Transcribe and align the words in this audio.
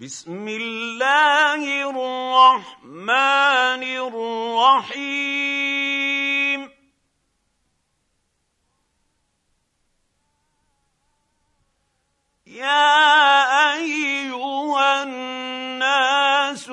بسم 0.00 0.48
الله 0.48 1.90
الرحمن 1.90 3.82
الرحيم. 4.88 5.40
يا 12.46 12.96
أيها 13.76 15.02
الناس 15.02 16.70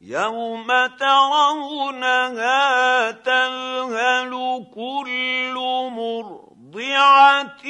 يوم 0.02 0.68
ترونها 1.00 2.62
تذهل 3.12 4.34
كل 4.76 5.54
مرضعة 5.94 7.64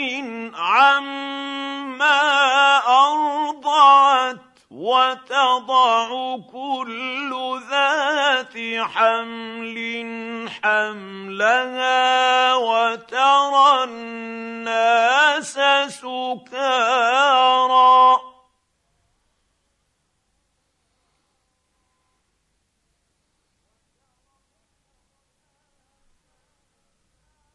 عما 0.55 2.21
أرضعت 2.87 4.50
وتضع 4.71 6.07
كل 6.52 7.59
ذات 7.70 8.55
حمل 8.79 9.77
حملها 10.63 12.55
وترى 12.55 13.84
الناس 13.84 15.60
سكارى. 15.87 17.12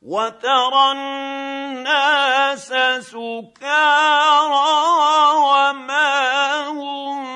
وترى 0.07 0.93
الناس 0.93 2.69
سكارى 3.01 4.71
وما 5.35 6.69
هم 6.69 7.27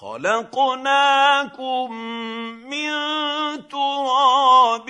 خلقناكم 0.00 1.92
من 2.70 2.90
تراب 3.68 4.88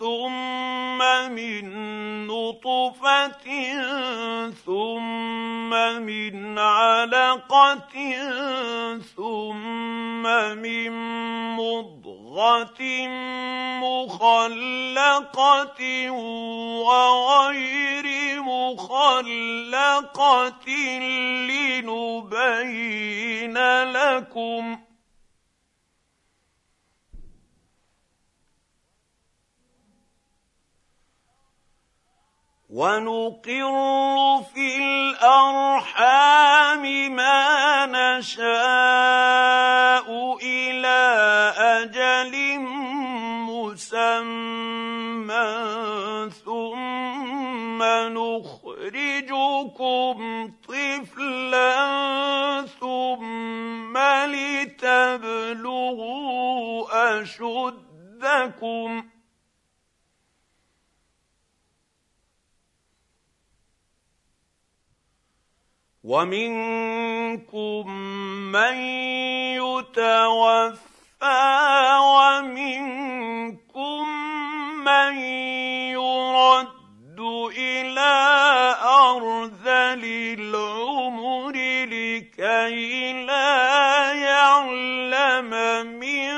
ثم 0.00 0.98
من 1.32 1.64
نطفة 2.26 3.46
ثم 4.66 5.70
من 6.02 6.58
علقة 6.58 7.94
ثم 9.16 10.22
من 10.56 10.92
مضغة 11.56 12.82
مخلقة 13.82 15.80
وغير 16.80 18.06
مخلقة 18.42 19.88
لنبين 21.48 23.02
لكم. 23.84 24.78
ونقر 32.72 33.76
في 34.54 34.76
الأرحام 34.76 36.82
ما 37.16 37.86
نشاء 37.86 38.46
إلى 40.42 41.02
أجل 41.56 42.34
مسمى 43.44 45.52
ثم 46.44 47.80
نخرجكم 48.16 50.16
طفلا 50.68 51.72
ثم 52.80 53.71
لتبلغوا 55.52 57.22
اشدكم 57.22 58.90
ومنكم 66.04 67.90
من 68.52 68.74
يتوفى 69.56 70.78
ومنكم 72.00 74.04
من 74.84 75.14
يرد 75.94 77.20
إلى 77.58 78.14
ارذل 78.82 80.04
العمر 80.38 81.52
لكي 81.86 83.12
لا 83.26 83.81
أعلم 84.62 85.86
من 85.86 86.34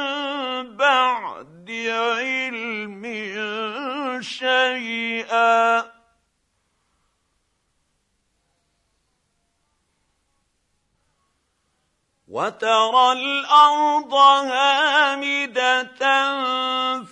بعد 0.76 1.70
علم 1.70 3.04
شيئا. 4.22 5.94
وترى 12.34 13.12
الأرض 13.12 14.14
هامدة 14.50 16.02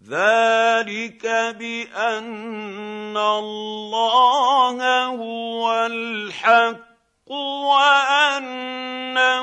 ذلك 0.10 1.26
بأن 1.60 3.18
الله 3.18 5.06
هو 5.06 5.86
الحق 5.86 7.32
وأن 7.32 8.73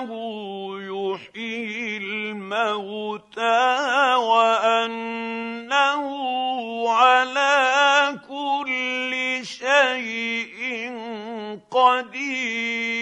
وانه 0.00 0.80
يحيي 0.80 1.96
الموتى 1.96 3.34
وأنه 4.14 6.04
على 6.90 8.18
كل 8.28 9.40
شيء 9.46 10.92
قدير. 11.70 12.99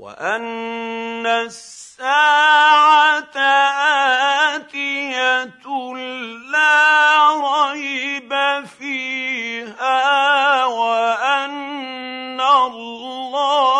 وأن 0.00 1.26
الساعة 1.26 2.00
آتية 4.56 5.60
لا 6.52 7.30
ريب 7.36 8.32
فيها 8.78 10.64
وأن 10.64 12.40
الله 12.40 13.79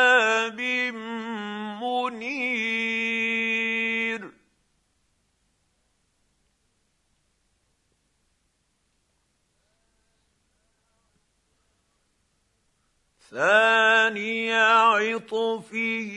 ثاني 13.31 14.53
عطفه 14.53 16.11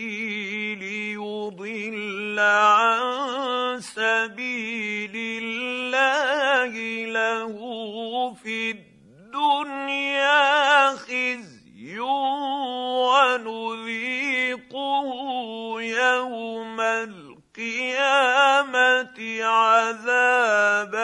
ليضل 0.80 2.38
عن 2.38 3.80
سبيل 3.80 5.12
الله 5.14 6.72
له 7.06 7.54
في 8.34 8.70
الدنيا 8.70 10.90
خزي 10.90 11.98
ونذيقه 13.08 15.06
يوم 15.80 16.80
القيامة 16.80 18.64
عذاب 19.44 20.94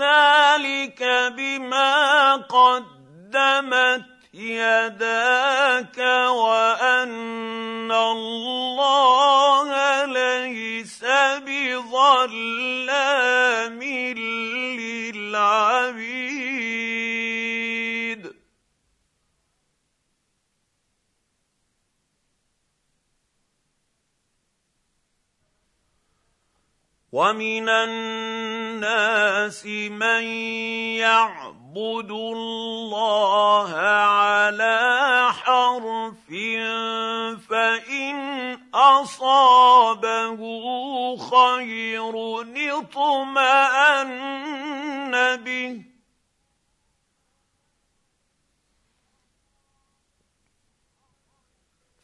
ذلك 0.00 1.02
بما 1.36 2.36
قدمت 2.36 4.04
يداك 4.34 5.98
وأن 6.28 7.92
الله 7.92 9.68
ليس 10.04 11.04
بظلام 11.46 13.00
للعبيد. 15.22 16.29
ومن 27.12 27.68
الناس 27.68 29.66
من 29.66 30.22
يعبد 31.02 32.10
الله 32.10 33.74
على 33.74 34.78
حرف 35.32 36.28
فان 37.50 38.58
اصابه 38.74 40.40
خير 41.16 42.14
اطمان 42.78 44.10
به 45.36 45.89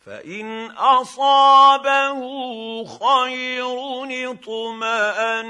فان 0.06 0.70
اصابه 0.70 2.20
خير 2.84 3.66
اطمان 4.30 5.42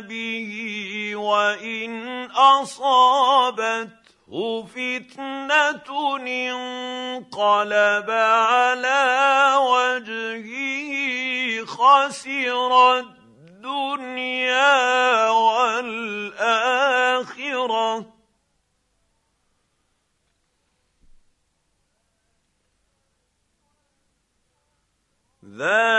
به 0.00 1.12
وان 1.16 2.30
اصابته 2.30 3.88
فتنه 4.66 5.88
انقلب 6.24 8.10
على 8.10 9.54
وجهه 9.60 10.94
خسر 11.66 12.72
الدنيا 13.48 14.78
والاخره 15.30 16.58
ذلك 25.58 25.97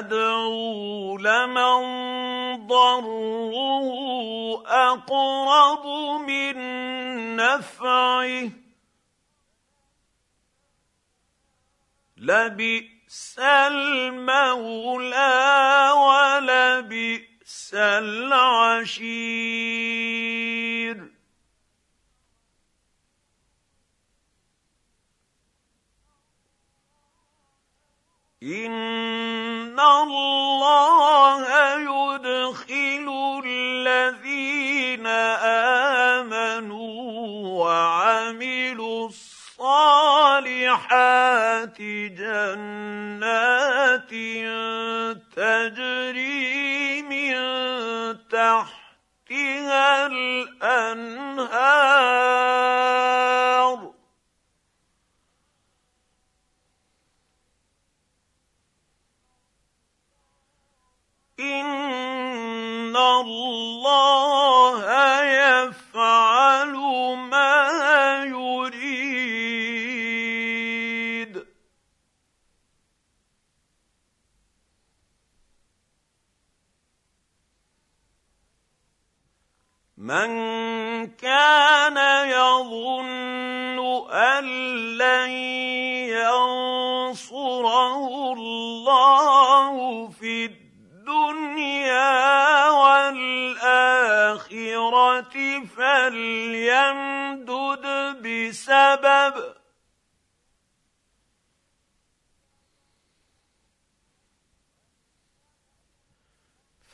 ندعو 0.00 1.18
لمن 1.18 1.80
ضره 2.66 3.52
أقرب 4.66 5.86
من 6.28 6.56
نفعه. 7.36 8.50
لبئس 12.16 13.38
المولى 13.38 15.10
ولبئس 15.96 17.70
العشير. 17.74 19.10
إن 28.42 29.59
ان 29.80 30.02
الله 30.02 31.44
يدخل 31.80 33.06
الذين 33.46 35.06
آمنوا 36.26 37.00
وعملوا 37.64 39.08
الصالحات 39.08 40.20
جنات 41.82 42.60
تجري 45.36 47.02
من 47.02 47.34
تحتها 48.28 50.06
الأنهار 50.06 51.80
ان 61.40 62.89
الله 63.00 63.59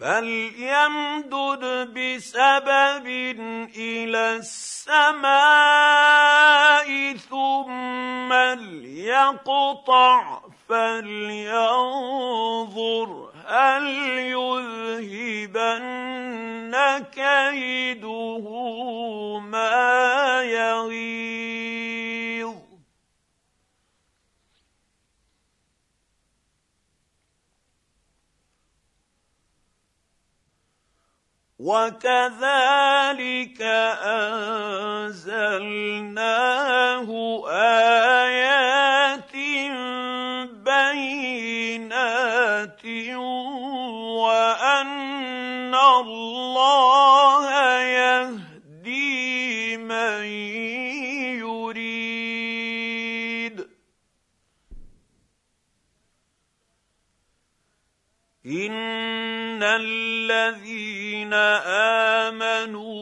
فليمدد 0.07 1.65
بسبب 1.95 3.07
إلى 3.77 4.37
السماء 4.37 5.27
ثم 7.17 8.33
ليقطع 8.55 10.41
فلينظر 10.69 11.89
هل 13.47 13.87
يذهبن 14.19 15.85
كيده 17.15 18.47
ما 19.39 20.43
يغيظ 20.43 21.46
وكذلك 31.67 33.59
انزلناه 35.27 37.09
ايات 37.51 39.35
بينات 40.63 42.05
وان 44.23 45.75
الله 45.75 47.45
يهدي 47.83 49.77
من 49.77 50.25
يريد 51.43 52.47
ان 58.47 59.63
الذين 59.63 61.06
آمنوا 61.35 62.97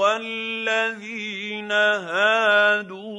والذين 0.00 1.72
هادوا 1.72 3.18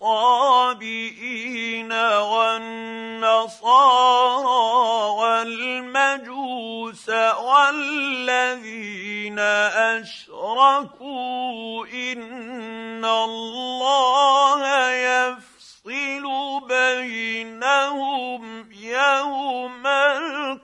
والصابئين 0.00 1.92
والنصارى 1.92 3.20
والمجوس 5.20 7.08
والذين 7.38 9.38
أشركوا 9.98 11.86
إن 11.86 13.04
الله 13.04 14.90
يفصل 14.90 16.24
بينهم 16.68 18.42
يوم 18.72 19.86
القيامة. 19.86 20.60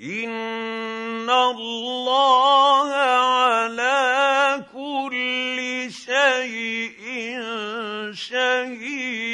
ان 0.00 1.30
الله 1.30 2.92
على 2.94 4.64
كل 4.72 5.88
شيء 5.92 7.40
شهيد. 8.12 9.30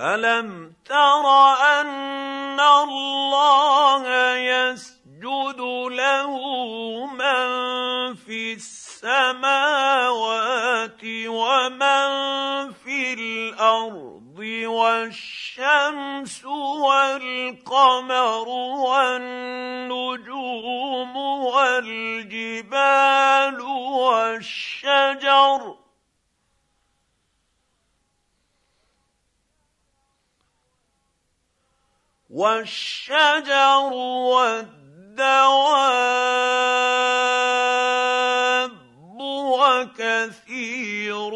الم 0.00 0.74
تر 0.84 1.26
ان 1.80 2.60
الله 2.60 4.06
يسجد 4.36 5.60
له 5.90 6.30
من 7.06 8.14
في 8.14 8.52
السماء 8.52 8.85
السماوات 9.06 11.02
ومن 11.26 12.08
في 12.72 13.12
الأرض 13.14 14.38
والشمس 14.66 16.44
والقمر 16.84 18.48
والنجوم 18.88 20.36
والجبال 21.46 22.80
والشجر 24.00 25.76
والشجر 32.30 33.92
والدواب 34.32 35.56
وكثير 39.76 41.32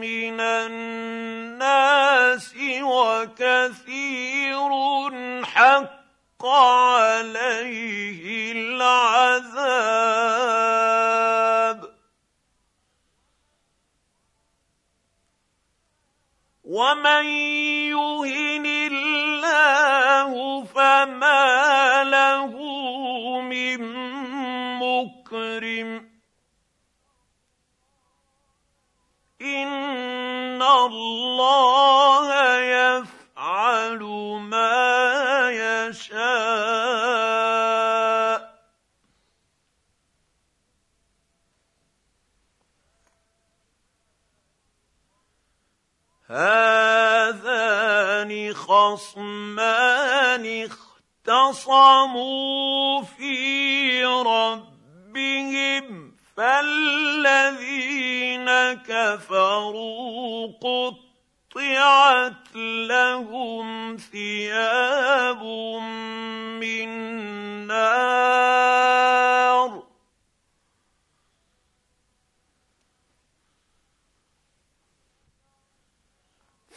من 0.00 0.40
الناس 0.40 2.54
وكثير 2.82 4.70
حق 5.44 6.46
عليه 6.46 8.52
العذاب. 8.52 9.76
ومن 16.64 17.24
يهن 17.94 18.66
اختصموا 51.50 53.02
في 53.02 54.04
ربهم 54.04 55.46
فالذين 56.36 57.54
كفروا 58.74 60.46
قطعت 60.62 62.56
لهم 62.88 63.96
ثياب 63.96 65.42
من 66.60 66.88
نار 67.66 68.66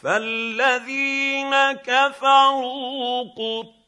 فالذين 0.02 1.72
كفروا 1.72 3.22
قطعت 3.22 3.79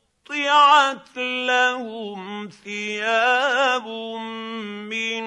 لهم 1.16 2.48
ثياب 2.64 3.86
من 4.88 5.22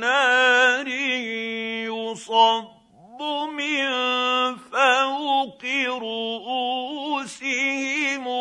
نار 0.00 0.88
يصب 1.88 2.64
من 3.52 3.86
فوق 4.56 5.64
رؤوسهم 6.02 7.24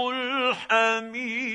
الحميم. 0.10 1.52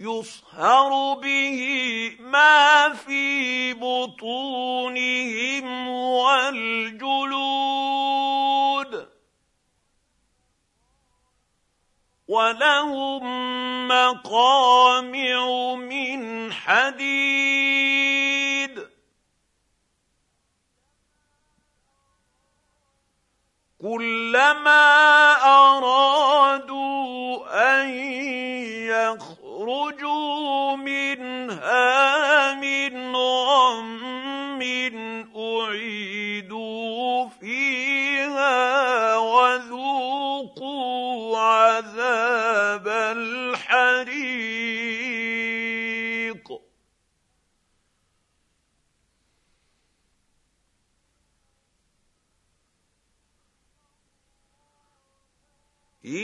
يصهر 0.00 1.14
به 1.14 2.16
ما 2.20 2.94
في 2.94 3.74
بطونهم 3.74 5.08
والجلود 5.88 7.58
ولهم 12.28 13.24
مقامع 13.88 15.74
من 15.74 16.52
حديد 16.52 17.68
كلما 23.82 25.32
ارادوا 25.44 26.57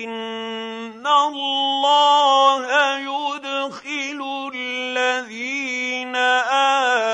ان 0.02 1.06
الله 1.06 2.66
يدخل 2.98 4.50
الذين 4.54 6.16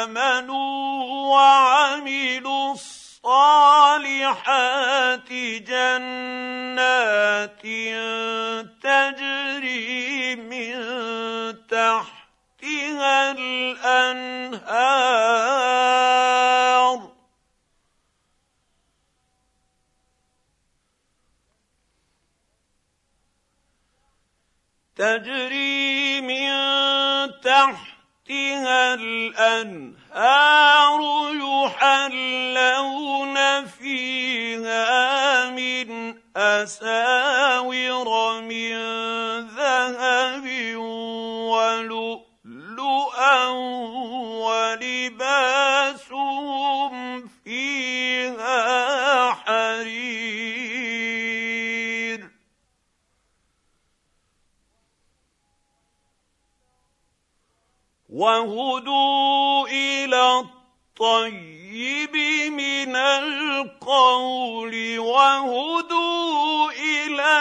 امنوا 0.02 1.04
وعملوا 1.34 2.72
الصالحات 2.72 4.12
جنات 5.68 6.80
تجري 8.82 10.36
من 10.36 10.74
تحتها 11.68 13.30
الانهار 13.32 14.69
تجري 25.00 26.20
من 26.20 26.50
تحتها 27.40 28.94
الأنهار 28.94 31.00
يحلون 31.32 33.36
فيها 33.66 35.50
من 35.50 36.14
أساور 36.36 38.40
من 38.40 38.72
ذهب 39.56 40.76
ولؤلؤا 41.56 43.46
ولباسهم 44.44 46.09
وهدوا 58.10 59.68
إلى 59.68 60.40
الطيب 60.40 62.16
من 62.52 62.96
القول 62.96 64.74
وهدوا 64.98 66.70
إلى 66.72 67.40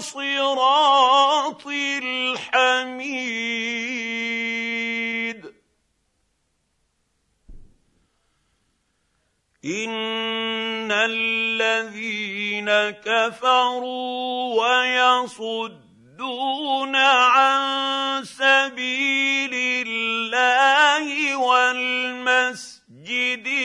صراط 0.00 1.66
الحميد 1.66 3.20
ان 9.64 10.92
الذين 10.92 12.70
كفروا 12.90 14.60
ويصدون 14.62 15.89
عن 16.96 18.24
سبيل 18.24 19.54
الله 19.86 21.36
والمسجد 21.36 22.80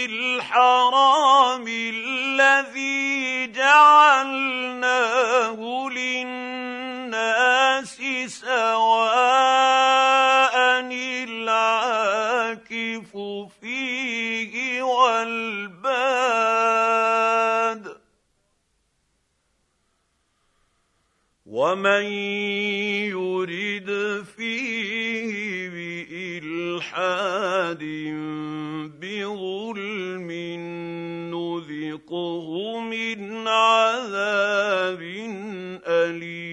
الحرام 0.10 1.66
الذي 1.68 3.48
جعلناه 3.52 4.70
للناس 5.90 7.46
سواء 8.28 9.76
العاكف 12.56 13.12
فيه 13.62 14.82
والباد 14.82 15.75
ومن 21.56 22.04
يرد 23.16 23.90
فيه 24.38 25.70
بالحاد 26.40 27.84
بظلم 29.02 30.32
نذقه 31.32 32.80
من 32.80 33.48
عذاب 33.48 35.02
اليم 35.88 36.45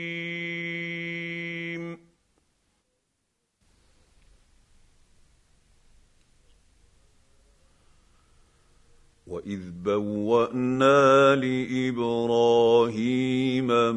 واذ 9.46 9.70
بوانا 9.85 11.35
لابراهيم 11.35 12.87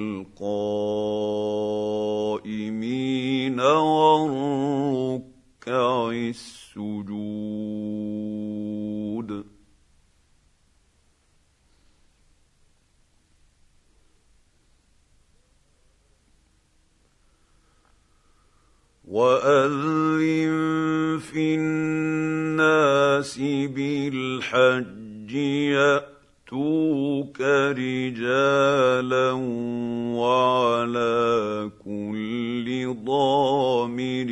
والركع 3.60 5.22
السجود. 6.12 7.02
وأذن 19.08 21.20
في 21.20 21.56
الناس 21.56 23.40
ياتوك 25.36 27.42
رجالا 27.72 29.32
وعلى 30.18 31.70
كل 31.86 32.96
ضامر 33.06 34.30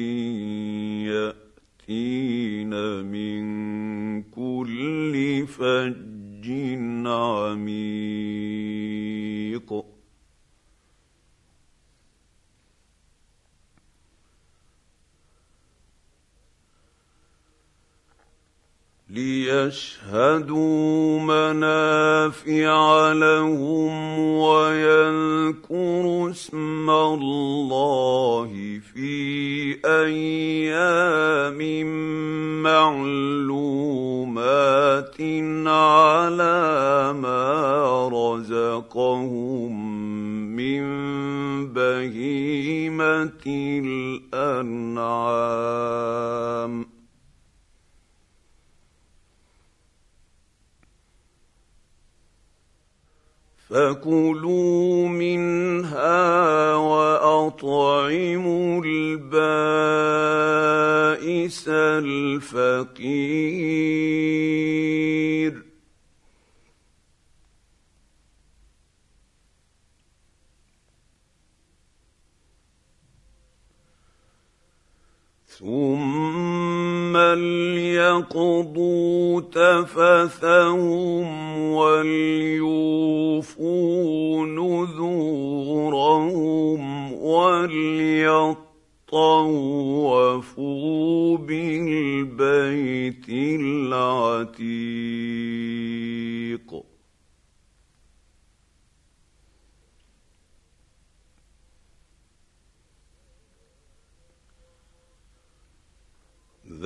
يأتين 1.89 2.73
من 3.05 3.43
كل 4.23 5.47
فج 5.47 6.47
عميق. 7.05 8.18
ليشهدوا 19.19 21.19
منافع 21.19 23.11
لهم 23.11 24.19
ويذكروا 24.19 26.29
اسم 26.29 26.89
الله 26.89 28.79
في 28.93 29.75
أيام 29.85 31.59
معلومات 32.63 33.55
على 35.67 37.13
ما 37.13 38.09
رزقهم 38.13 39.73
من 40.55 40.83
بهيمة 41.73 43.31
الأنعام. 44.33 45.29
فكلوا 53.69 55.07
منها 55.07 56.75
واطعموا 56.75 58.01
البائس 58.85 59.29
الفقير 61.69 63.29
ثم 75.59 76.28
ليقضوا 77.75 79.41
تفثهم 79.41 81.27
وليوفوا 81.71 83.15
نذورهم 84.45 85.89
وليطوفوا 87.13 88.57
بالبيت 91.37 93.29
العتيق 93.29 94.69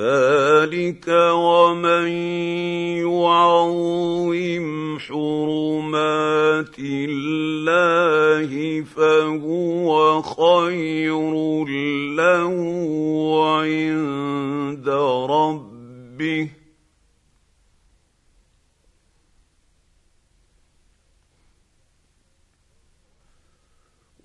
ذلك 0.04 1.08
ومن 1.32 2.08
يعظم 3.08 4.34
حرمات 5.00 6.76
الله 6.80 8.52
فهو 8.96 10.22
خير 10.22 11.34
له 12.20 12.54
عند 13.60 14.89
ربه 15.30 16.50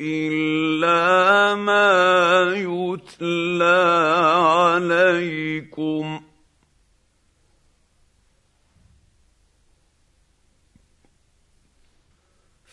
الا 0.00 1.54
ما 1.54 2.54
يتلى 2.56 3.84
عليكم 4.48 6.20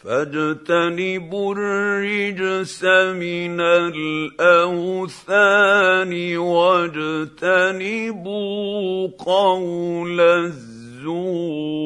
فاجتنبوا 0.03 1.55
الرجس 1.55 2.83
من 2.83 3.61
الاوثان 4.41 5.31
واجتنبوا 6.37 7.47
قول 9.17 10.21
الزنا 10.21 10.70
الزور. 11.01 11.81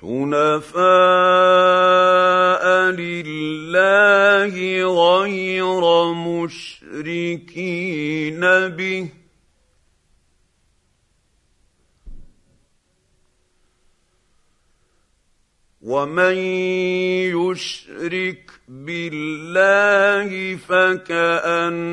حنفاء 0.00 0.68
لله 2.90 4.54
غير 4.84 5.82
مشركين 6.14 7.60
به. 8.68 9.17
ومن 15.88 16.36
يشرك 17.32 18.50
بالله 18.68 20.56
فكانما 20.68 21.88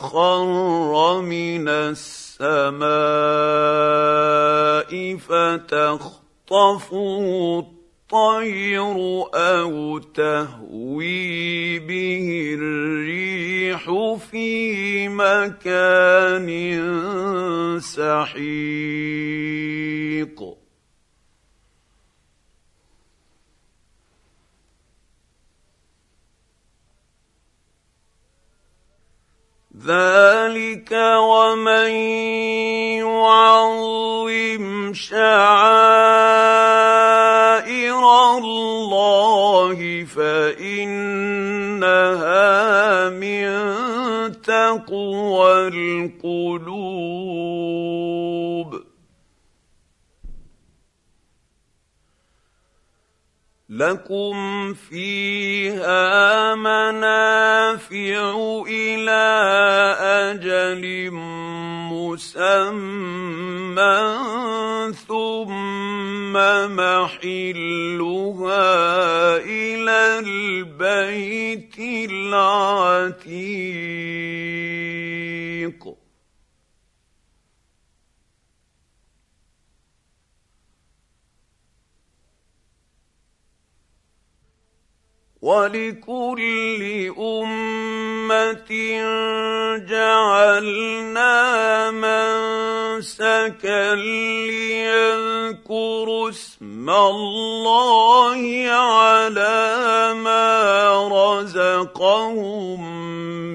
خر 0.00 1.20
من 1.20 1.68
السماء 1.68 2.82
فتخطفه 5.16 6.88
الطير 7.58 8.96
أو 9.34 9.98
تهوي 9.98 11.78
به 11.78 12.56
الريح 12.58 13.90
في 14.30 15.08
مكان 15.08 16.48
سحيق 17.80 19.22
ذلك 29.86 30.92
ومن 31.18 31.90
يعظم 33.02 34.94
شعائر 34.94 36.02
الله 38.38 40.04
فانها 40.04 40.68
من 43.08 43.42
تقوى 44.42 45.68
القلوب 45.68 46.82
لكم 53.72 54.74
فيها 54.74 56.54
منافع 56.54 58.34
إلى 58.68 59.24
أجل 60.00 61.10
مسمى 61.92 62.52
ثم 65.08 66.32
محلها 66.76 68.26
إلى 69.36 70.18
البيت 70.18 71.78
العتيق 72.10 73.42
ولكل 85.42 87.12
أمة 87.18 88.70
جعلنا 89.90 91.34
منسكا 92.98 93.94
ليذكروا 94.54 95.18
اسم 96.30 96.90
الله 96.90 98.40
على 98.70 100.14
ما 100.14 101.08
رزقهم 101.08 102.80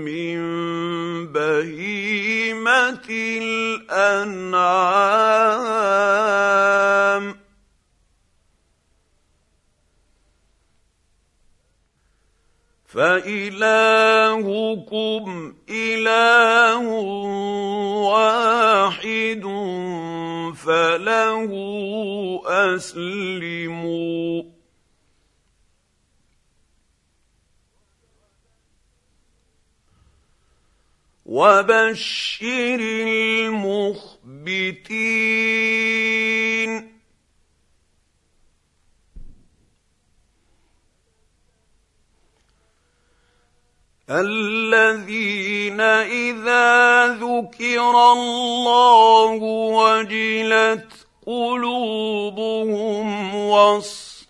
من 0.04 0.38
الأنعام. 3.90 5.87
فإلهكم 12.98 14.44
إله 15.70 16.88
واحد 18.10 19.44
فله 20.56 21.52
أسلموا. 22.76 24.44
وبشر 31.26 32.80
المخبتين. 32.80 34.18
الذين 44.10 45.82
إذا 45.82 47.08
ذكر 47.08 48.12
الله 48.12 49.30
وجلت 49.76 50.88
قلوبهم 51.28 53.08
والصابرين 53.36 54.30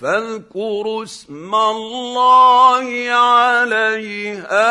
فاذكروا 0.00 1.02
اسم 1.04 1.54
الله 1.54 3.10
عليها 3.10 4.66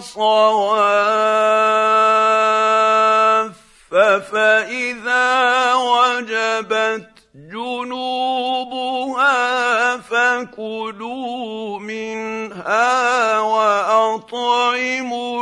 صواف 0.00 1.42
فإذا 4.32 5.74
وجبت 5.74 7.08
جنوبها 7.52 9.26
فكلوا 9.96 11.78
منها 11.78 13.40
وأطعموا 13.40 14.66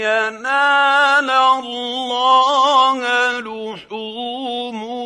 ينال 0.02 1.30
الله 1.30 3.00
لحومها 3.46 5.06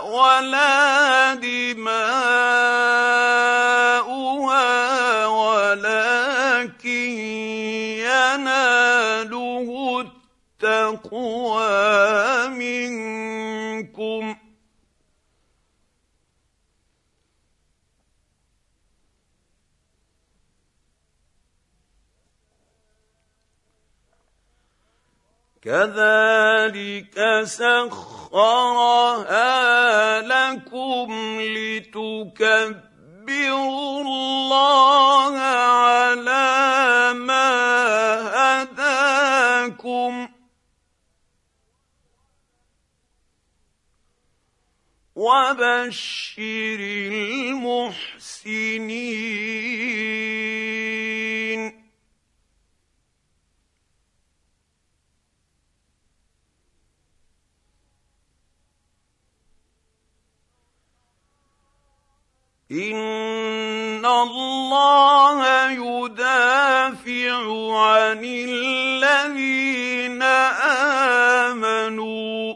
ولا 0.00 1.34
دماؤها 1.34 1.96
ولكن 5.26 6.88
يناله 8.04 9.68
التقوى 10.62 11.68
منكم. 12.48 14.36
كذلك 25.62 27.42
سخرها 27.44 29.00
لكم 30.20 31.38
لتكبروا 31.40 32.82
الله 34.00 35.38
على 35.38 37.12
ما 37.14 37.50
هداكم. 38.62 40.28
وبشر 45.14 46.80
المحسنين. 46.80 48.02
ان 62.72 64.06
الله 64.06 65.70
يدافع 65.70 67.36
عن 67.78 68.24
الذين 68.24 70.22
امنوا. 71.42 72.54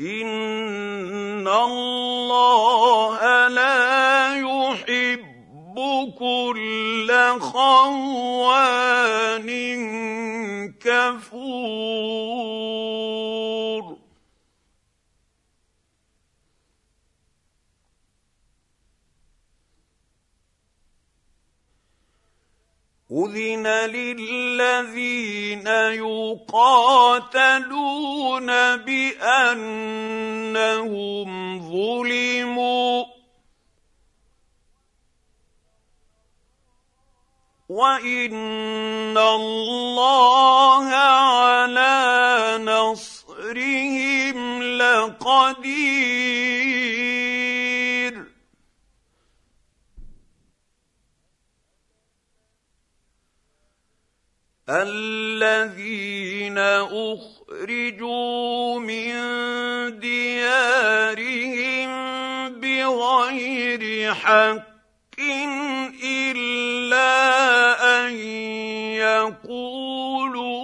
ان 0.00 1.48
الله 1.48 3.48
لا 3.48 4.17
كل 6.06 7.08
خوان 7.40 8.58
كفور. 10.80 12.38
أذن 23.12 23.66
للذين 23.66 25.66
يقاتلون 26.46 28.46
بأنهم 28.76 30.08
ظلموا 31.60 33.17
وان 37.68 39.18
الله 39.18 40.88
على 40.88 42.58
نصرهم 42.64 44.62
لقدير 44.62 46.38
الذين 54.68 56.58
اخرجوا 57.48 58.78
من 58.80 59.14
ديارهم 60.00 61.90
بغير 62.60 64.14
حق 64.14 64.67
يقولوا 69.28 70.56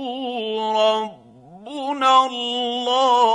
ربنا 0.72 2.27
الله. 2.27 3.35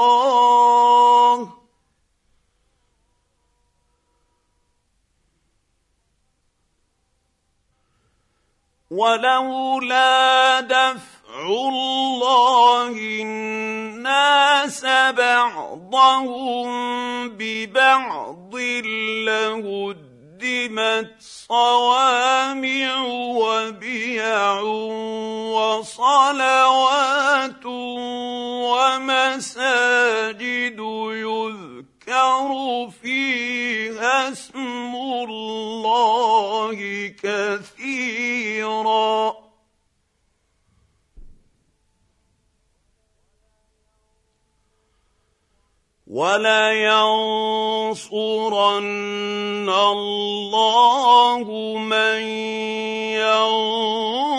ولولا 8.91 10.59
دفع 10.61 11.45
الله 11.45 12.97
الناس 13.21 14.85
بعضهم 15.11 16.69
ببعض 17.29 18.55
لهد 19.25 20.08
هدمت 20.39 21.19
صوامع 21.19 23.01
وبيع 23.11 24.61
وصلوات 25.51 27.65
ومساجد 28.65 30.79
يذكر 31.27 32.49
فيها 33.01 34.31
اسم 34.31 34.95
الله 34.95 36.77
كثيرا. 37.23 39.38
ولينصرن 46.09 46.49
الله 49.69 51.43
من 51.77 52.21
ينصره 53.21 54.29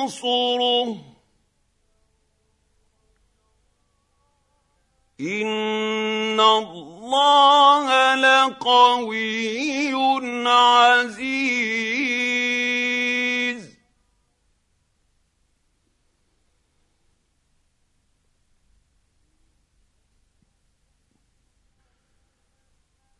ان 5.20 6.40
الله 6.40 8.14
لقوي 8.14 9.94
عزيز 10.48 12.39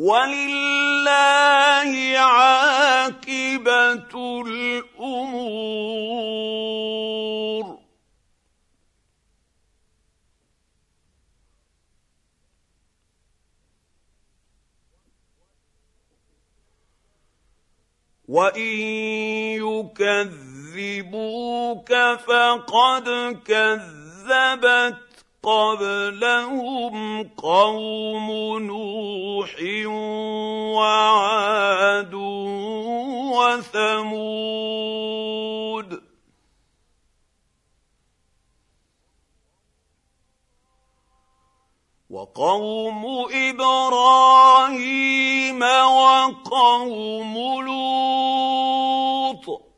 ولله 0.00 1.92
عاقبة 2.16 4.12
الأمور. 4.46 5.80
وان 18.28 18.60
يكذبوك 20.70 21.92
فقد 22.26 23.08
كذبت 23.44 25.09
قبلهم 25.42 27.22
قوم 27.28 28.58
نوح 28.58 29.56
وعاد 30.76 32.14
وثمود 33.34 34.50
وقوم 42.10 43.06
إبراهيم 43.32 44.50
وقوم 45.92 47.34
لوط 47.64 49.69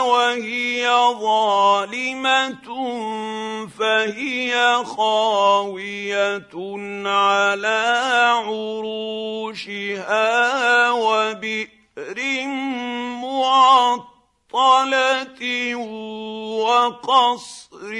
وهي 0.00 0.88
ظالمه 1.20 2.68
فهي 3.78 4.84
خاويه 4.84 6.50
على 7.06 8.00
عروشها 8.46 9.90
وبئر 10.90 12.46
معطله 13.22 14.13
وقصر 16.62 17.92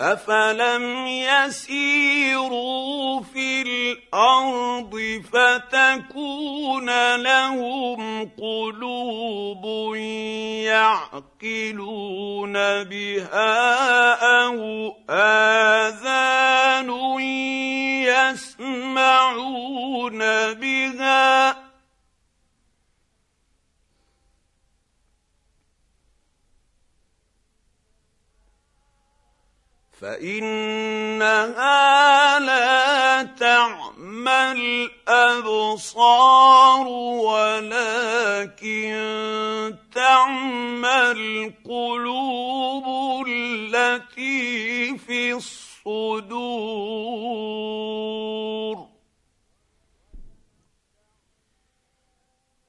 افلم 0.02 1.08
يسيروا 1.08 2.68
في 3.22 3.62
الأرض 3.62 5.22
فتكون 5.34 7.16
لهم 7.16 8.30
قلوب 8.38 9.96
يعقلون 10.66 12.54
بها 12.84 14.14
أو 14.44 14.94
اذان 15.10 16.90
يسمعون 18.98 20.20
بها 20.54 21.67
فإنها 30.02 31.60
لا 32.40 33.24
تعمى 33.24 34.52
الابصار 35.32 36.88
ولكن 37.28 38.96
تعمى 39.96 41.12
القلوب 41.12 42.86
التي 43.28 44.98
في 44.98 45.34
الصدور. 45.34 46.58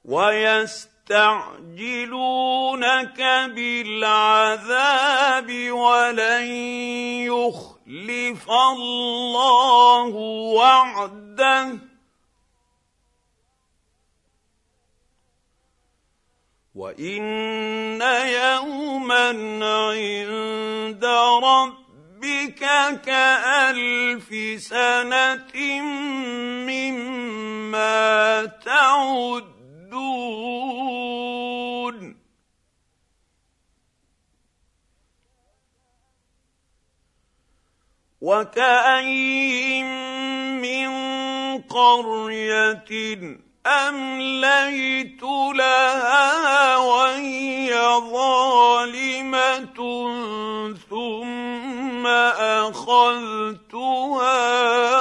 ويست 0.05 0.98
يستعجلونك 1.09 3.17
بالعذاب 3.55 5.49
ولن 5.71 6.45
يخلف 7.25 8.51
الله 8.51 10.05
وعده. 10.55 11.77
وإن 16.75 18.01
يوما 18.01 19.29
عند 19.81 21.05
ربك 21.43 22.59
كألف 23.05 24.29
سنة 24.61 25.81
مما 26.69 28.45
تعد. 28.45 29.58
يعدون 29.99 31.95
وكأين 38.21 39.85
من 40.61 40.89
قرية 41.61 42.89
أمليت 43.67 45.23
لها 45.55 46.77
وهي 46.77 47.73
ظالمة 48.11 49.79
ثم 51.99 52.07
أخذتها 52.67 53.89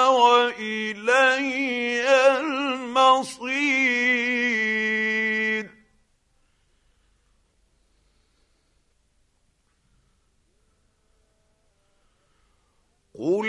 وإلي 0.09 2.03
المصير. 2.41 3.69
قل 13.19 13.47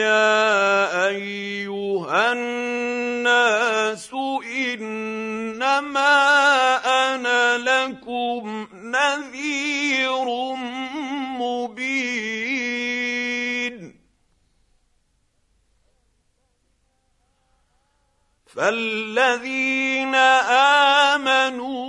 يا 0.00 1.08
ايها 1.08 2.32
الناس 2.32 4.10
انما 4.44 6.16
أنا 7.14 7.58
لكم 7.58 8.66
نذير 8.72 10.26
مبين. 11.40 12.69
فالذين 18.54 20.14
امنوا 21.14 21.86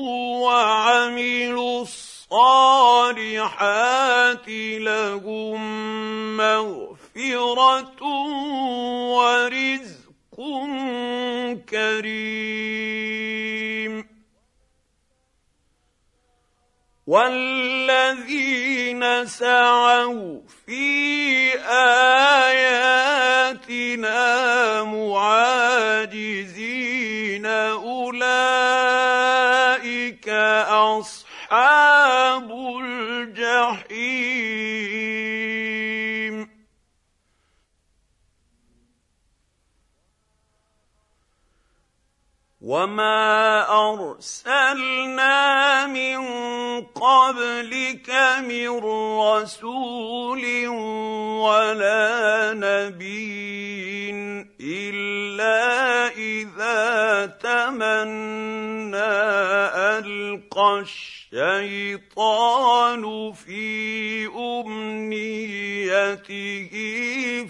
وعملوا 0.47 1.81
الصالحات 1.81 3.27
لهم 4.79 5.61
مغفره 6.37 8.03
ورزق 9.11 9.91
كريم 11.69 12.61
والذين 17.07 19.01
سعوا 19.25 20.41
في 20.65 21.53
اياتنا 21.67 22.83
معاجزين 24.83 26.31
اولئك 27.45 28.41
اصحاب 30.69 32.51
الجحيم 32.81 33.90
وما 42.71 43.67
ارسلنا 43.67 45.35
من 45.87 46.19
قبلك 46.81 48.09
من 48.47 48.69
رسول 49.19 50.43
ولا 51.43 52.07
نبي 52.55 54.11
الا 54.63 56.07
اذا 56.07 57.25
تمنى 57.25 58.97
القى 59.99 60.83
الشيطان 61.33 63.03
في 63.33 64.27
امنيته 64.27 66.19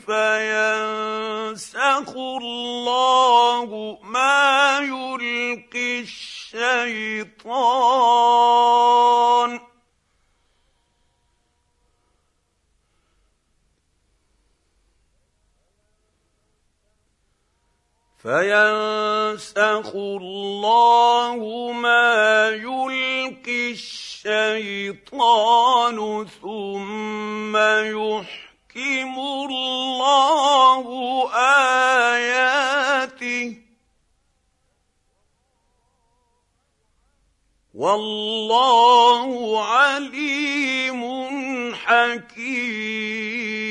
فينسخ 0.05 2.09
الله 2.15 3.99
ما 4.03 4.79
يلقي 4.79 5.99
الشيطان 5.99 7.31
فينسخ 18.21 19.95
الله 19.95 21.71
ما 21.71 22.49
يلقي 22.49 23.71
الشيطان 24.21 25.17
ثم 26.41 27.57
يحكم 27.57 29.19
الله 29.19 30.85
اياته 32.13 33.57
والله 37.73 39.29
عليم 39.65 41.01
حكيم 41.75 43.70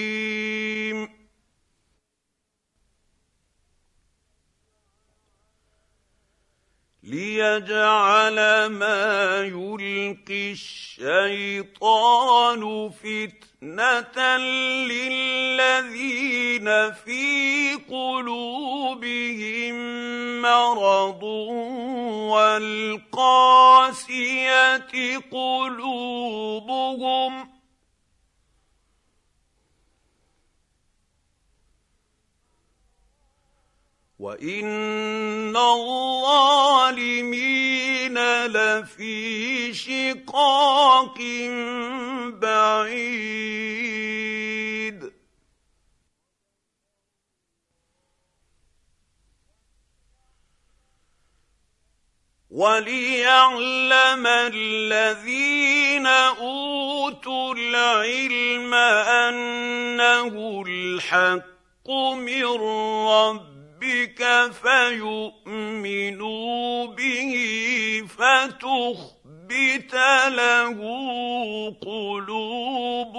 ليجعل 7.10 8.66
ما 8.66 9.42
يلقي 9.42 10.52
الشيطان 10.52 12.10
فتنه 12.90 14.36
للذين 14.86 16.68
في 16.92 17.74
قلوبهم 17.90 19.76
مرض 20.42 21.22
والقاسيه 22.32 23.98
قلوبهم 25.32 26.80
وان 34.20 35.56
الظالمين 35.56 36.46
لفي 38.46 39.74
شقاق 39.74 41.18
بعيد 42.28 43.40
وليعلم 52.50 54.26
الذين 54.26 56.06
اوتوا 56.06 57.54
العلم 57.54 58.74
انه 58.74 60.62
الحق 60.66 61.90
من 62.16 62.44
ربهم 62.44 63.59
ربك 63.80 64.52
فيؤمنوا 65.46 66.06
به 66.86 67.32
فتخبت 68.08 69.94
له 70.28 70.78
قلوبهم. 71.82 73.10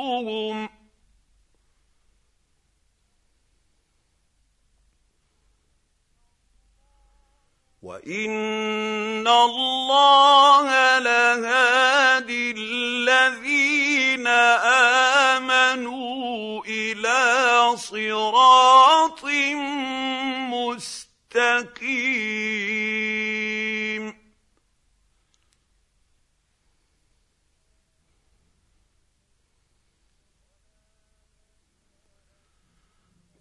وان 7.82 9.28
الله 9.28 11.00
لهادي 11.00 12.52
الذين 12.52 13.91
آمنوا 15.38 16.64
إلى 16.66 17.78
صراط 17.78 19.26
مستقيم. 20.52 22.02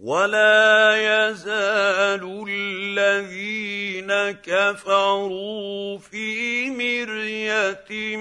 ولا 0.01 0.97
يزال 0.97 2.25
الذين 2.49 4.11
كفروا 4.31 5.99
في 5.99 6.71
مريه 6.71 8.17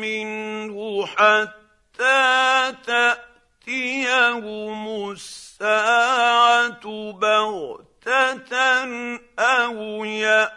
منه 0.00 1.06
حتى 1.06 1.61
تأتيهم 3.66 5.10
الساعة 5.10 7.12
بغتة 7.12 8.56
أو 9.38 10.04
يأتيهم 10.04 10.56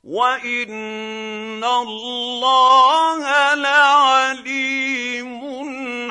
وان 0.07 1.65
الله 1.65 3.55
لعليم 3.55 5.33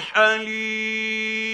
حليم 0.02 1.45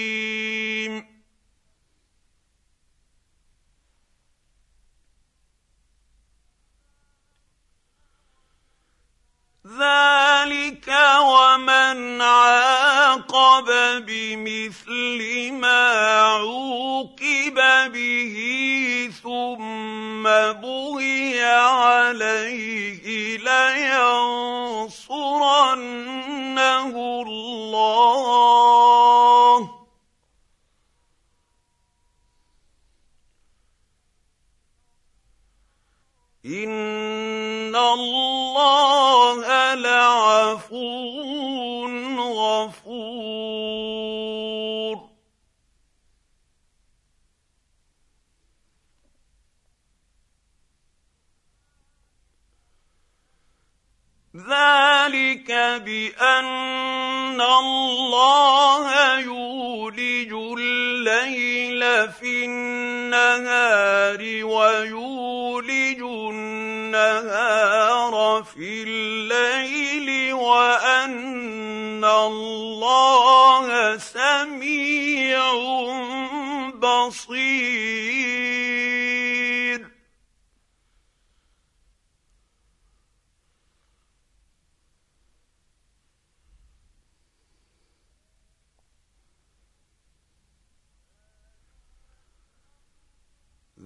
ذلك 9.78 10.88
ومن 11.22 12.20
عاقب 12.20 13.68
بمثل 14.06 15.52
ما 15.52 15.82
عوقب 16.18 17.58
به 17.92 18.36
ثم 19.22 20.22
بغي 20.22 21.44
عليه 21.44 23.38
لينصرنه 23.38 25.02
الله 27.26 28.62
ان 36.52 37.76
الله 37.76 39.74
لعفو 39.74 41.32
غفور 42.18 44.11
ذلك 54.48 55.50
بأن 55.84 57.40
الله 57.40 59.18
يولج 59.18 60.32
الليل 60.58 61.82
في 62.12 62.44
النهار 62.44 64.18
ويولج 64.44 66.00
النهار 66.30 67.34
في 68.54 68.82
الليل 68.82 70.32
وأن 70.32 72.04
الله 72.04 73.96
سميع 73.96 74.91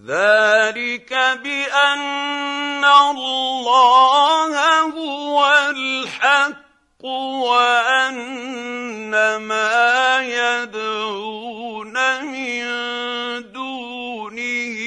ذلك 0.07 1.11
بأن 1.43 2.85
الله 2.85 4.81
هو 4.81 5.47
الحق 5.71 7.05
وأن 7.05 8.17
ما 9.37 10.21
يدعون 10.23 11.95
من 12.23 12.63
دونه 13.53 14.79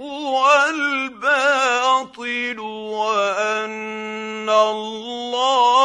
هو 0.00 0.48
الباطل 0.70 2.58
وأن 2.60 4.50
الله 4.50 5.81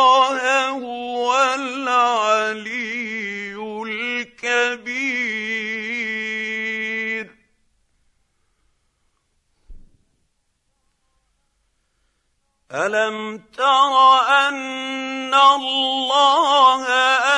ألم 12.72 13.44
تر 13.58 14.20
أن 14.28 15.34
الله 15.34 16.84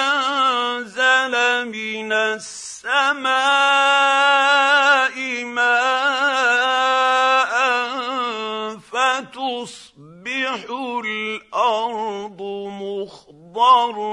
أنزل 0.01 1.33
من 1.69 2.13
السماء 2.13 3.29
ماء 5.45 6.49
فتصبح 8.91 10.65
الأرض 11.05 12.41
مخضرة. 12.81 14.09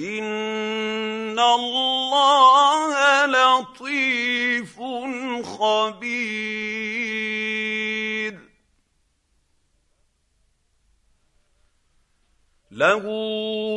ان 0.00 1.38
الله 1.38 3.26
لطيف 3.26 4.76
خبير 5.46 6.40
له 12.70 13.04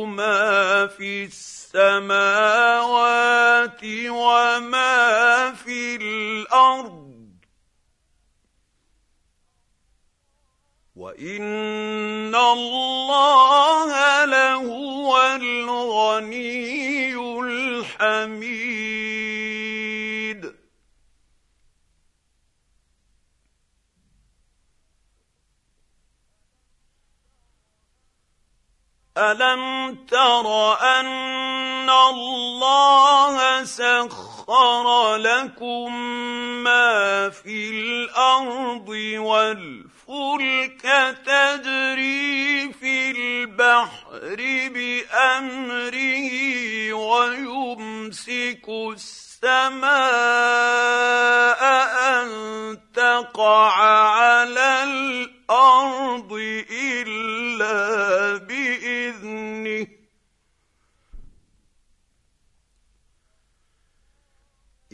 ما 0.04 0.86
في 0.86 1.24
السماوات 1.24 2.64
وما 4.08 5.52
في 5.52 5.96
الأرض 5.96 7.14
وان 10.96 12.34
الله 12.34 13.73
الغني 16.18 17.14
الحميد. 17.40 18.64
ألم 29.16 29.94
تر 30.10 30.46
أن 30.80 31.90
الله 31.90 33.64
سخر 33.64 34.33
لكم 35.16 35.94
ما 36.64 37.30
في 37.30 37.70
الأرض 37.70 38.88
والفلك 39.18 39.94
الفلك 40.08 40.84
تجري 41.26 42.72
في 42.72 43.10
البحر 43.10 44.36
بامره 44.74 46.30
ويمسك 46.92 48.68
السماء 48.68 49.94
ان 51.96 52.28
تقع 52.94 53.72
على 53.72 54.84
الأرض 54.84 56.32
الا 56.70 58.36
باذنه 58.38 58.53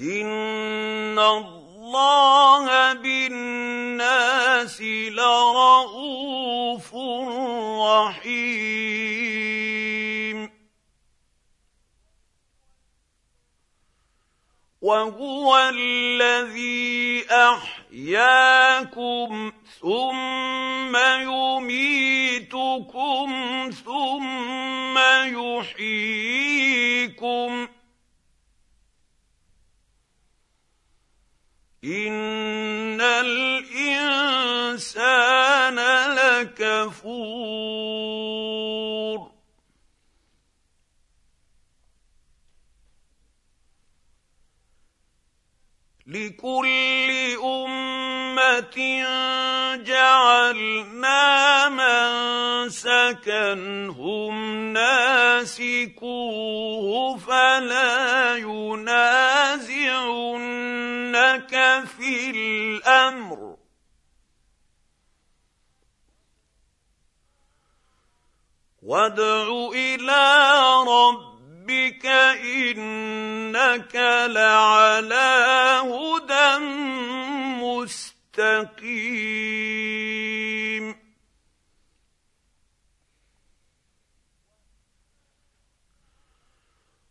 ان 0.01 1.19
الله 1.19 2.93
بالناس 2.93 4.81
لرءوف 5.13 6.95
رحيم. 7.81 8.81
وهو 14.81 15.73
الذي 15.75 17.27
احياكم 17.31 18.73
ثم 19.81 20.97
يميتكم 21.21 22.81
ثم 23.85 24.99
يحييكم 25.59 26.41
ان 31.85 33.01
الانسان 33.01 34.41
لكفور 36.15 37.71
لكل 46.07 47.11
امه 47.45 48.77
جعلنا 49.77 51.69
منسكا 51.69 53.53
هم 53.89 54.73
ناسكوه 54.73 56.11
فلا 57.17 58.37
ينازعنك 58.37 59.30
في 61.87 62.31
الأمر. 62.31 63.57
وادع 68.83 69.71
إلى 69.75 70.55
ربك 70.89 72.07
إنك 72.07 73.95
لعلى 74.27 75.81
هدى 75.85 76.59
مستقيم. 77.65 78.91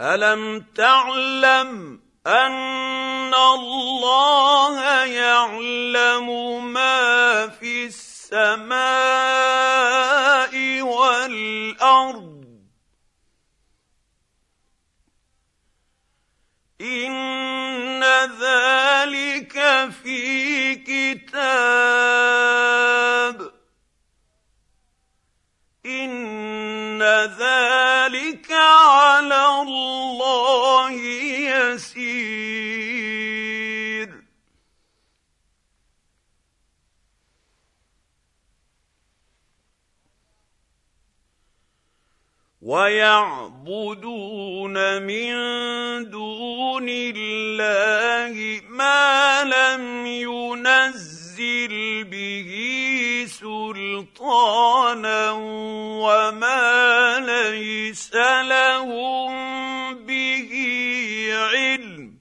ألم 0.00 0.60
تعلم 0.74 2.01
أن 2.26 3.34
الله 3.34 5.04
يعلم 5.04 6.28
ما 6.72 7.48
في 7.48 7.86
السماء 7.86 8.72
والأرض. 10.82 12.44
إن 16.80 18.04
ذلك 18.40 19.90
في 20.02 20.74
كتاب. 20.74 21.32
إن 25.86 26.81
ذلك 27.38 28.52
على 28.52 29.62
الله 29.62 30.92
يسير 31.72 32.62
ويعبدون 42.62 44.76
من 45.02 45.30
دون 46.10 46.86
الله 46.88 48.60
ما 48.68 49.44
لم 49.44 50.06
ينزل 50.06 52.04
به 52.04 52.81
سلطانا 53.26 55.30
وما 56.02 57.20
ليس 57.20 58.14
لهم 58.42 59.32
به 59.94 60.52
علم. 61.52 62.18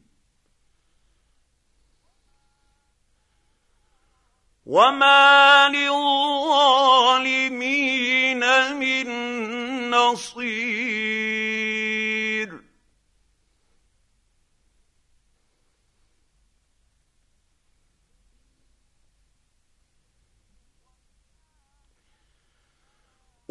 وما 4.65 5.69
للظالمين 5.69 5.93
من 8.73 9.07
نصير. 9.89 11.60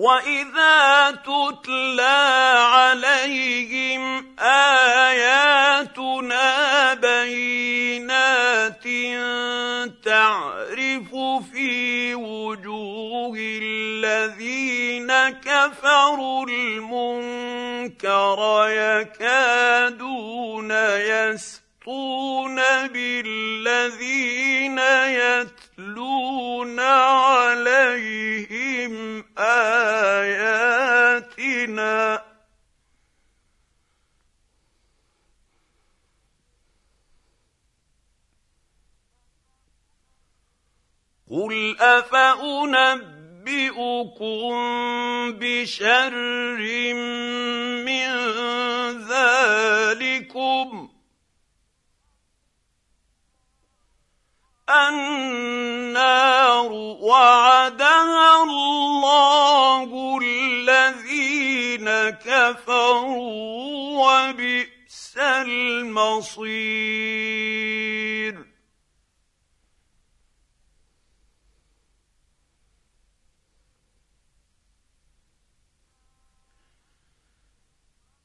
واذا 0.01 1.11
تتلى 1.11 2.20
عليهم 2.72 4.03
اياتنا 4.38 6.44
بينات 6.94 8.84
تعرف 10.05 11.14
في 11.53 12.14
وجوه 12.14 13.36
الذين 13.38 15.12
كفروا 15.28 16.46
المنكر 16.48 18.38
يكادون 18.68 20.70
يسطون 21.80 22.56
بالذين 22.88 24.78
يتلون 25.08 26.80
عليهم 26.80 28.04
اياتنا 29.38 30.70
قل 41.30 41.76
افانبئكم 41.80 42.90
بشر 45.32 46.14
من 47.84 48.10
ذلكم 49.08 50.90
النار 54.88 56.72
وعدها 57.02 58.42
الله 58.42 60.18
الذين 60.22 61.88
كفروا 62.10 63.50
وبئس 64.00 65.16
المصير. 65.18 66.80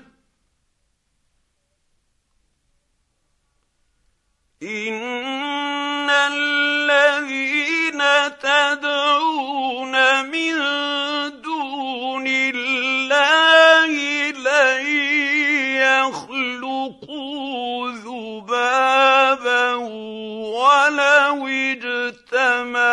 ان 4.62 6.10
الذين 6.10 8.00
تدعون 8.38 9.94
من 10.24 10.54
دون 11.42 11.47
ذبابا 18.58 19.74
ولو 19.74 21.46
اجتمعوا 22.28 22.84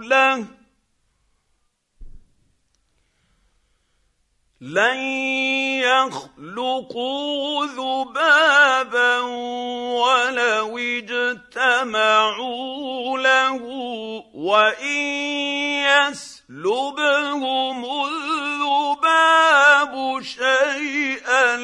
له 0.00 0.46
لن 4.60 4.96
يخلقوا 5.84 7.66
ذبابا 7.66 9.20
ولو 10.00 10.78
اجتمعوا 10.78 12.28
له 13.18 13.62
وإن 14.34 15.04
يسلبهم 15.90 17.84
الذباب 18.04 19.94
شيئا 20.22 21.56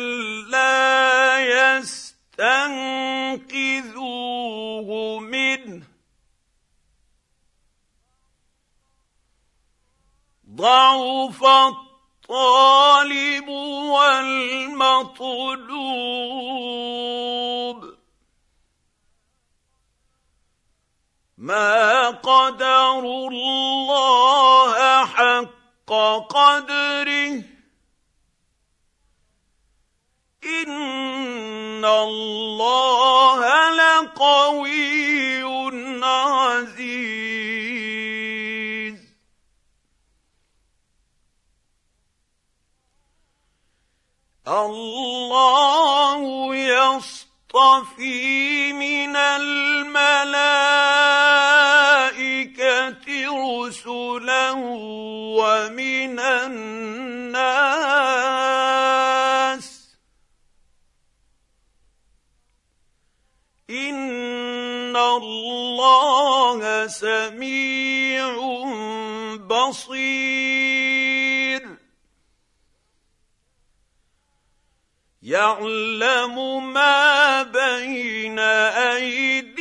لا 0.50 1.38
يستنقذوه 3.60 5.18
منه 5.20 5.82
ضعف 10.54 11.44
الطالب 11.44 13.48
والمطلوب 13.88 14.80
ما 21.38 22.10
قدروا 22.10 23.30
الله 23.30 25.06
حق 25.06 25.90
قدره 26.30 27.49
يصطفي 47.54 48.72
من 48.72 49.16
الملائكه 49.16 50.20
رسلا 53.66 54.50
ومن 55.36 56.20
الناس 56.20 57.40
ان 63.70 64.96
الله 64.96 66.86
سميع 66.86 68.34
بصير 69.36 70.69
يعلم 75.22 76.72
ما 76.72 77.42
بين 77.42 78.38
أيديهم 78.38 79.60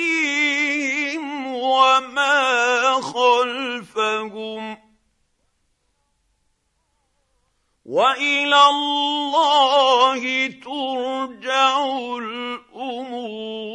وما 1.54 2.94
خلفهم. 3.02 4.78
وإلى 7.86 8.70
الله 8.70 10.48
ترجع 10.48 11.86
الأمور. 12.18 13.70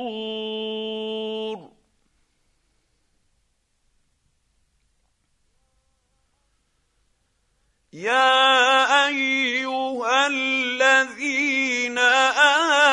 يا 7.95 9.07
أيها 9.07 10.27
الذين 10.27 11.99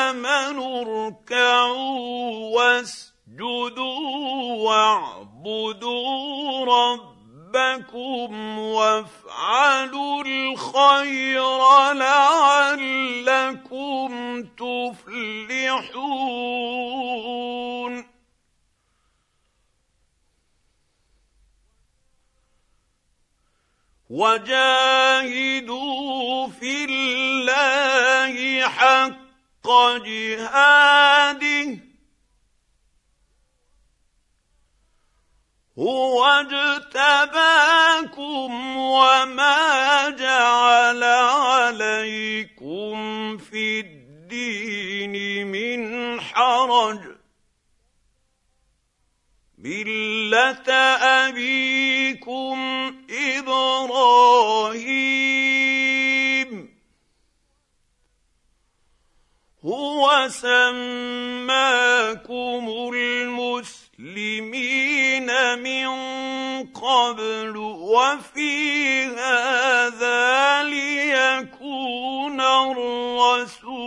آمنوا 0.06 0.82
اركعوا 0.82 2.56
واسجدوا 2.56 3.90
واعبدوا 4.62 6.14
ربكم 6.64 8.58
وافعلوا 8.58 10.22
الخير 10.22 11.92
لعلكم 11.92 13.22
تفلحون. 14.42 16.02
وجاهدوا 24.12 25.72
في 26.48 26.84
الله 26.84 28.68
حق 28.68 29.68
جهاده. 30.04 31.78
هو 35.78 36.24
اجتباكم 36.24 37.56
وما 38.76 40.10
جعل 40.10 41.02
عليكم 41.02 42.96
في 43.38 43.80
الدين 43.80 45.46
من 45.46 46.20
حرج. 46.20 47.00
ملة 49.58 50.72
أبيكم 51.28 52.56
إبراهيم. 53.38 55.12
هو 59.64 60.28
سماكم 60.28 61.32
المسلمين 62.94 63.88
من 65.58 65.88
قبل 66.72 67.56
وفي 67.56 69.04
هذا 69.04 70.62
ليكون 70.62 72.40
الرسول 72.40 73.82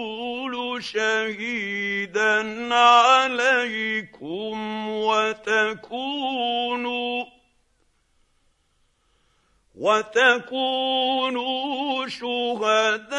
شهيدا 0.83 2.75
عليكم 2.75 4.55
وتكونوا 4.89 6.45
وتكونوا 9.77 11.67
شهداء 12.07 13.15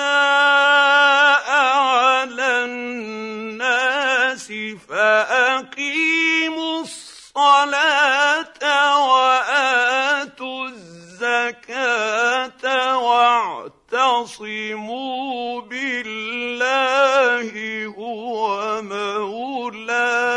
على 1.51 2.65
الناس 2.65 4.53
فأقيموا 4.89 6.81
الصلاة 6.81 8.63
وآتوا 9.09 10.67
الزكاة 10.69 12.65
واعتصموا 13.93 15.61
بالله 15.61 17.51
هو 17.87 18.83
مولاكم. 18.83 20.37